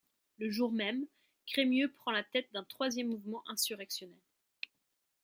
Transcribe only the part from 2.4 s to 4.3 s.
d'un troisième mouvement insurrectionnel.